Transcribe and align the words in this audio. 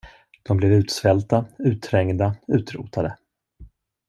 De 0.43 0.57
blev 0.57 0.71
utsvälta, 0.73 1.45
utträngda, 1.57 2.35
utrotade. 2.47 3.17